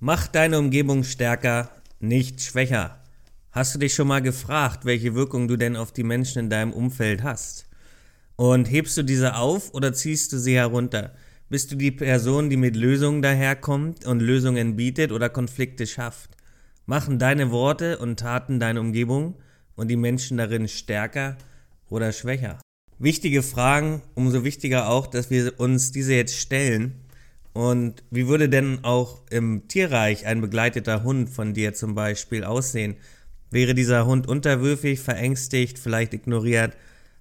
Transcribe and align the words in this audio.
Mach 0.00 0.28
deine 0.28 0.60
Umgebung 0.60 1.02
stärker, 1.02 1.72
nicht 1.98 2.40
schwächer. 2.40 3.02
Hast 3.50 3.74
du 3.74 3.80
dich 3.80 3.94
schon 3.94 4.06
mal 4.06 4.22
gefragt, 4.22 4.84
welche 4.84 5.16
Wirkung 5.16 5.48
du 5.48 5.56
denn 5.56 5.74
auf 5.74 5.90
die 5.90 6.04
Menschen 6.04 6.38
in 6.38 6.50
deinem 6.50 6.72
Umfeld 6.72 7.24
hast? 7.24 7.66
Und 8.36 8.70
hebst 8.70 8.96
du 8.96 9.02
diese 9.02 9.34
auf 9.34 9.74
oder 9.74 9.92
ziehst 9.92 10.32
du 10.32 10.38
sie 10.38 10.54
herunter? 10.54 11.16
Bist 11.48 11.72
du 11.72 11.74
die 11.74 11.90
Person, 11.90 12.48
die 12.48 12.56
mit 12.56 12.76
Lösungen 12.76 13.22
daherkommt 13.22 14.06
und 14.06 14.20
Lösungen 14.20 14.76
bietet 14.76 15.10
oder 15.10 15.28
Konflikte 15.28 15.84
schafft? 15.84 16.30
Machen 16.86 17.18
deine 17.18 17.50
Worte 17.50 17.98
und 17.98 18.20
Taten 18.20 18.60
deine 18.60 18.78
Umgebung 18.78 19.34
und 19.74 19.88
die 19.88 19.96
Menschen 19.96 20.36
darin 20.36 20.68
stärker 20.68 21.36
oder 21.88 22.12
schwächer? 22.12 22.60
Wichtige 23.00 23.42
Fragen, 23.42 24.02
umso 24.14 24.44
wichtiger 24.44 24.88
auch, 24.90 25.08
dass 25.08 25.28
wir 25.28 25.58
uns 25.58 25.90
diese 25.90 26.14
jetzt 26.14 26.36
stellen 26.36 27.07
und 27.58 28.04
wie 28.12 28.28
würde 28.28 28.48
denn 28.48 28.84
auch 28.84 29.22
im 29.30 29.66
Tierreich 29.66 30.26
ein 30.26 30.40
begleiteter 30.40 31.02
Hund 31.02 31.28
von 31.28 31.54
dir 31.54 31.74
zum 31.74 31.96
Beispiel 31.96 32.44
aussehen? 32.44 32.94
Wäre 33.50 33.74
dieser 33.74 34.06
Hund 34.06 34.28
unterwürfig, 34.28 35.00
verängstigt, 35.00 35.76
vielleicht 35.76 36.14
ignoriert? 36.14 36.76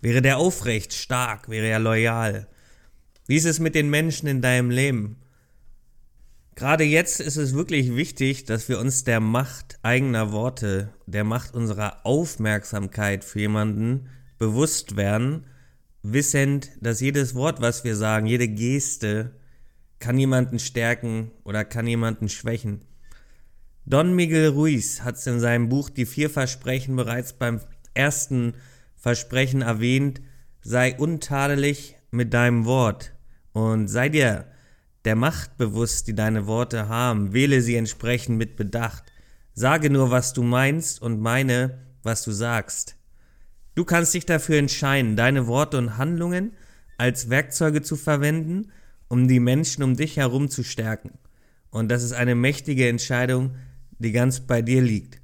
Wäre 0.00 0.22
der 0.22 0.38
aufrecht, 0.38 0.92
stark? 0.92 1.48
Wäre 1.48 1.66
er 1.66 1.80
loyal? 1.80 2.46
Wie 3.26 3.34
ist 3.34 3.44
es 3.44 3.58
mit 3.58 3.74
den 3.74 3.90
Menschen 3.90 4.28
in 4.28 4.40
deinem 4.40 4.70
Leben? 4.70 5.16
Gerade 6.54 6.84
jetzt 6.84 7.18
ist 7.18 7.36
es 7.36 7.52
wirklich 7.52 7.96
wichtig, 7.96 8.44
dass 8.44 8.68
wir 8.68 8.78
uns 8.78 9.02
der 9.02 9.18
Macht 9.18 9.80
eigener 9.82 10.30
Worte, 10.30 10.94
der 11.06 11.24
Macht 11.24 11.54
unserer 11.54 12.06
Aufmerksamkeit 12.06 13.24
für 13.24 13.40
jemanden 13.40 14.08
bewusst 14.38 14.94
werden, 14.94 15.46
wissend, 16.04 16.70
dass 16.80 17.00
jedes 17.00 17.34
Wort, 17.34 17.60
was 17.60 17.82
wir 17.82 17.96
sagen, 17.96 18.26
jede 18.26 18.46
Geste, 18.46 19.32
kann 20.00 20.18
jemanden 20.18 20.58
stärken 20.58 21.30
oder 21.44 21.64
kann 21.64 21.86
jemanden 21.86 22.28
schwächen. 22.28 22.80
Don 23.84 24.14
Miguel 24.14 24.48
Ruiz 24.48 25.02
hat 25.02 25.16
es 25.16 25.26
in 25.26 25.40
seinem 25.40 25.68
Buch 25.68 25.90
Die 25.90 26.06
vier 26.06 26.30
Versprechen 26.30 26.96
bereits 26.96 27.34
beim 27.34 27.60
ersten 27.94 28.54
Versprechen 28.96 29.62
erwähnt, 29.62 30.20
sei 30.62 30.96
untadelig 30.96 31.96
mit 32.10 32.34
deinem 32.34 32.64
Wort 32.64 33.12
und 33.52 33.88
sei 33.88 34.08
dir 34.08 34.46
der 35.04 35.16
Macht 35.16 35.56
bewusst, 35.56 36.08
die 36.08 36.14
deine 36.14 36.46
Worte 36.46 36.88
haben, 36.88 37.32
wähle 37.32 37.62
sie 37.62 37.76
entsprechend 37.76 38.36
mit 38.36 38.56
Bedacht. 38.56 39.04
Sage 39.54 39.90
nur, 39.90 40.10
was 40.10 40.32
du 40.34 40.42
meinst 40.42 41.00
und 41.00 41.20
meine, 41.20 41.78
was 42.02 42.22
du 42.22 42.32
sagst. 42.32 42.96
Du 43.74 43.84
kannst 43.84 44.12
dich 44.12 44.26
dafür 44.26 44.58
entscheiden, 44.58 45.16
deine 45.16 45.46
Worte 45.46 45.78
und 45.78 45.96
Handlungen 45.96 46.52
als 46.98 47.30
Werkzeuge 47.30 47.80
zu 47.80 47.96
verwenden, 47.96 48.70
um 49.10 49.26
die 49.26 49.40
Menschen 49.40 49.82
um 49.82 49.96
dich 49.96 50.16
herum 50.16 50.48
zu 50.48 50.62
stärken. 50.62 51.18
Und 51.70 51.90
das 51.90 52.02
ist 52.02 52.12
eine 52.12 52.34
mächtige 52.34 52.88
Entscheidung, 52.88 53.56
die 53.98 54.12
ganz 54.12 54.40
bei 54.40 54.62
dir 54.62 54.80
liegt. 54.80 55.20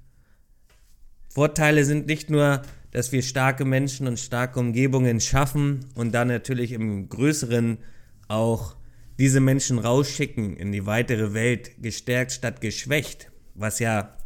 Vorteile 1.29 1.85
sind 1.85 2.07
nicht 2.07 2.29
nur, 2.29 2.63
dass 2.91 3.13
wir 3.13 3.23
starke 3.23 3.65
Menschen 3.65 4.09
und 4.09 4.19
starke 4.19 4.59
Umgebungen 4.59 5.21
schaffen 5.21 5.87
und 5.95 6.13
dann 6.13 6.29
natürlich 6.29 6.73
im 6.73 7.09
Größeren 7.09 7.79
auch 8.27 8.77
diese 9.19 9.41
Menschen 9.41 9.79
rausschicken 9.79 10.57
in 10.57 10.73
die 10.73 10.85
weitere 10.85 11.33
Welt, 11.33 11.81
gestärkt 11.81 12.33
statt 12.33 12.61
geschwächt, 12.61 13.31
was 13.55 13.79
ja 13.79 14.17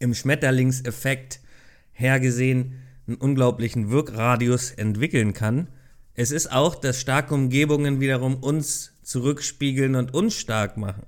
im 0.00 0.14
Schmetterlingseffekt 0.14 1.40
hergesehen 1.92 2.74
einen 3.06 3.16
unglaublichen 3.16 3.90
Wirkradius 3.90 4.70
entwickeln 4.70 5.32
kann, 5.32 5.68
es 6.14 6.30
ist 6.30 6.52
auch, 6.52 6.74
dass 6.74 7.00
starke 7.00 7.34
Umgebungen 7.34 8.00
wiederum 8.00 8.36
uns 8.36 8.92
zurückspiegeln 9.02 9.94
und 9.94 10.14
uns 10.14 10.34
stark 10.34 10.76
machen. 10.76 11.06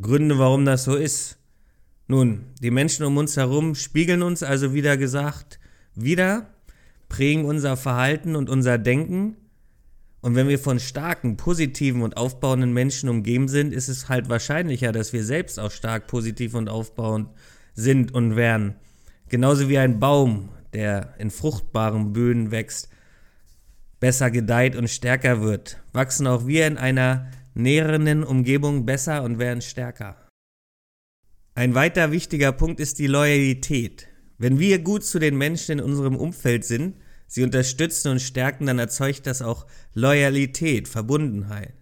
Gründe, 0.00 0.38
warum 0.38 0.64
das 0.64 0.84
so 0.84 0.96
ist. 0.96 1.36
Nun, 2.06 2.46
die 2.60 2.70
Menschen 2.70 3.04
um 3.04 3.16
uns 3.16 3.36
herum 3.36 3.74
spiegeln 3.74 4.22
uns 4.22 4.42
also 4.42 4.74
wieder 4.74 4.96
gesagt, 4.96 5.60
wieder, 5.94 6.48
prägen 7.08 7.44
unser 7.44 7.76
Verhalten 7.76 8.36
und 8.36 8.48
unser 8.48 8.78
Denken. 8.78 9.36
Und 10.22 10.34
wenn 10.34 10.48
wir 10.48 10.58
von 10.58 10.78
starken, 10.78 11.36
positiven 11.36 12.02
und 12.02 12.16
aufbauenden 12.16 12.72
Menschen 12.72 13.08
umgeben 13.08 13.48
sind, 13.48 13.74
ist 13.74 13.88
es 13.88 14.08
halt 14.08 14.28
wahrscheinlicher, 14.28 14.92
dass 14.92 15.12
wir 15.12 15.24
selbst 15.24 15.58
auch 15.58 15.70
stark, 15.70 16.06
positiv 16.06 16.54
und 16.54 16.68
aufbauend 16.68 17.28
sind 17.74 18.14
und 18.14 18.36
werden. 18.36 18.76
Genauso 19.28 19.68
wie 19.68 19.78
ein 19.78 19.98
Baum, 19.98 20.48
der 20.72 21.14
in 21.18 21.30
fruchtbaren 21.30 22.12
Böden 22.12 22.50
wächst, 22.50 22.88
besser 24.02 24.32
gedeiht 24.32 24.74
und 24.74 24.90
stärker 24.90 25.42
wird, 25.42 25.78
wachsen 25.92 26.26
auch 26.26 26.44
wir 26.44 26.66
in 26.66 26.76
einer 26.76 27.30
näherenden 27.54 28.24
Umgebung 28.24 28.84
besser 28.84 29.22
und 29.22 29.38
werden 29.38 29.62
stärker. 29.62 30.16
Ein 31.54 31.76
weiter 31.76 32.10
wichtiger 32.10 32.50
Punkt 32.50 32.80
ist 32.80 32.98
die 32.98 33.06
Loyalität. 33.06 34.08
Wenn 34.38 34.58
wir 34.58 34.80
gut 34.80 35.04
zu 35.04 35.20
den 35.20 35.38
Menschen 35.38 35.78
in 35.78 35.84
unserem 35.84 36.16
Umfeld 36.16 36.64
sind, 36.64 36.96
sie 37.28 37.44
unterstützen 37.44 38.08
und 38.08 38.18
stärken, 38.18 38.66
dann 38.66 38.80
erzeugt 38.80 39.24
das 39.28 39.40
auch 39.40 39.66
Loyalität, 39.94 40.88
Verbundenheit. 40.88 41.74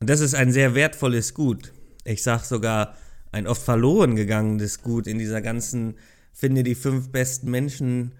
Und 0.00 0.08
das 0.08 0.20
ist 0.20 0.34
ein 0.34 0.52
sehr 0.52 0.74
wertvolles 0.74 1.34
Gut. 1.34 1.74
Ich 2.04 2.22
sag 2.22 2.44
sogar 2.44 2.96
ein 3.30 3.46
oft 3.46 3.60
verloren 3.60 4.16
gegangenes 4.16 4.80
Gut 4.80 5.06
in 5.06 5.18
dieser 5.18 5.42
ganzen, 5.42 5.98
finde 6.32 6.62
die 6.62 6.74
fünf 6.74 7.12
besten 7.12 7.50
Menschen 7.50 8.12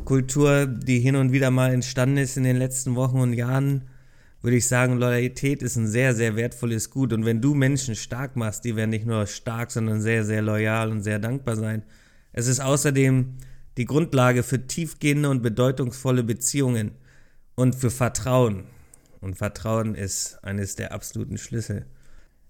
Kultur, 0.00 0.66
die 0.66 1.00
hin 1.00 1.16
und 1.16 1.32
wieder 1.32 1.50
mal 1.50 1.72
entstanden 1.72 2.16
ist 2.16 2.36
in 2.36 2.44
den 2.44 2.56
letzten 2.56 2.94
Wochen 2.96 3.20
und 3.20 3.32
Jahren, 3.32 3.84
würde 4.42 4.56
ich 4.56 4.66
sagen, 4.66 4.98
Loyalität 4.98 5.62
ist 5.62 5.76
ein 5.76 5.86
sehr, 5.86 6.14
sehr 6.14 6.36
wertvolles 6.36 6.90
Gut. 6.90 7.12
Und 7.12 7.24
wenn 7.24 7.40
du 7.40 7.54
Menschen 7.54 7.94
stark 7.94 8.36
machst, 8.36 8.64
die 8.64 8.76
werden 8.76 8.90
nicht 8.90 9.06
nur 9.06 9.26
stark, 9.26 9.70
sondern 9.70 10.00
sehr, 10.00 10.24
sehr 10.24 10.42
loyal 10.42 10.90
und 10.90 11.02
sehr 11.02 11.18
dankbar 11.18 11.56
sein. 11.56 11.82
Es 12.32 12.46
ist 12.46 12.60
außerdem 12.60 13.36
die 13.76 13.84
Grundlage 13.84 14.42
für 14.42 14.66
tiefgehende 14.66 15.28
und 15.28 15.42
bedeutungsvolle 15.42 16.22
Beziehungen 16.22 16.92
und 17.54 17.74
für 17.74 17.90
Vertrauen. 17.90 18.64
Und 19.20 19.36
Vertrauen 19.36 19.94
ist 19.94 20.38
eines 20.42 20.76
der 20.76 20.92
absoluten 20.92 21.36
Schlüssel. 21.36 21.86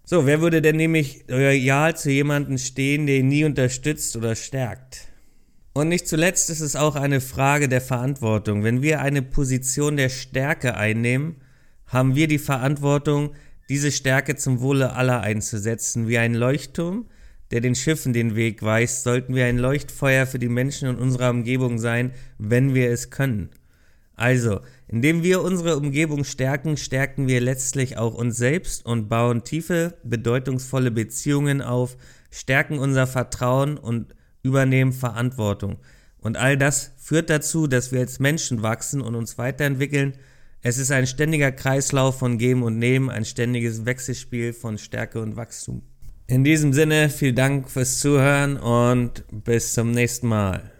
So, 0.04 0.26
wer 0.26 0.40
würde 0.40 0.62
denn 0.62 0.76
nämlich 0.76 1.24
loyal 1.28 1.96
zu 1.96 2.10
jemandem 2.10 2.58
stehen, 2.58 3.06
der 3.06 3.16
ihn 3.18 3.28
nie 3.28 3.44
unterstützt 3.44 4.16
oder 4.16 4.34
stärkt? 4.34 5.09
Und 5.80 5.88
nicht 5.88 6.06
zuletzt 6.06 6.50
ist 6.50 6.60
es 6.60 6.76
auch 6.76 6.94
eine 6.94 7.22
Frage 7.22 7.66
der 7.66 7.80
Verantwortung. 7.80 8.64
Wenn 8.64 8.82
wir 8.82 9.00
eine 9.00 9.22
Position 9.22 9.96
der 9.96 10.10
Stärke 10.10 10.76
einnehmen, 10.76 11.36
haben 11.86 12.14
wir 12.14 12.28
die 12.28 12.36
Verantwortung, 12.36 13.30
diese 13.70 13.90
Stärke 13.90 14.36
zum 14.36 14.60
Wohle 14.60 14.92
aller 14.92 15.22
einzusetzen. 15.22 16.06
Wie 16.06 16.18
ein 16.18 16.34
Leuchtturm, 16.34 17.06
der 17.50 17.62
den 17.62 17.74
Schiffen 17.74 18.12
den 18.12 18.36
Weg 18.36 18.62
weist, 18.62 19.04
sollten 19.04 19.34
wir 19.34 19.46
ein 19.46 19.56
Leuchtfeuer 19.56 20.26
für 20.26 20.38
die 20.38 20.50
Menschen 20.50 20.86
in 20.86 20.96
unserer 20.96 21.30
Umgebung 21.30 21.78
sein, 21.78 22.12
wenn 22.36 22.74
wir 22.74 22.90
es 22.90 23.08
können. 23.08 23.48
Also, 24.16 24.60
indem 24.86 25.22
wir 25.22 25.40
unsere 25.40 25.78
Umgebung 25.78 26.24
stärken, 26.24 26.76
stärken 26.76 27.26
wir 27.26 27.40
letztlich 27.40 27.96
auch 27.96 28.12
uns 28.12 28.36
selbst 28.36 28.84
und 28.84 29.08
bauen 29.08 29.44
tiefe, 29.44 29.96
bedeutungsvolle 30.04 30.90
Beziehungen 30.90 31.62
auf, 31.62 31.96
stärken 32.30 32.78
unser 32.78 33.06
Vertrauen 33.06 33.78
und 33.78 34.14
übernehmen 34.42 34.92
Verantwortung. 34.92 35.78
Und 36.18 36.36
all 36.36 36.56
das 36.56 36.92
führt 36.98 37.30
dazu, 37.30 37.66
dass 37.66 37.92
wir 37.92 38.00
als 38.00 38.18
Menschen 38.20 38.62
wachsen 38.62 39.00
und 39.00 39.14
uns 39.14 39.38
weiterentwickeln. 39.38 40.14
Es 40.62 40.76
ist 40.76 40.92
ein 40.92 41.06
ständiger 41.06 41.52
Kreislauf 41.52 42.18
von 42.18 42.36
Geben 42.36 42.62
und 42.62 42.78
Nehmen, 42.78 43.08
ein 43.08 43.24
ständiges 43.24 43.86
Wechselspiel 43.86 44.52
von 44.52 44.76
Stärke 44.76 45.20
und 45.20 45.36
Wachstum. 45.36 45.82
In 46.26 46.44
diesem 46.44 46.72
Sinne, 46.72 47.08
vielen 47.08 47.34
Dank 47.34 47.70
fürs 47.70 47.98
Zuhören 47.98 48.56
und 48.56 49.24
bis 49.32 49.72
zum 49.72 49.90
nächsten 49.90 50.28
Mal. 50.28 50.70